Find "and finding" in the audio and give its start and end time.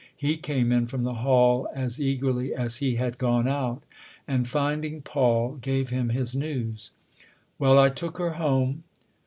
4.27-5.03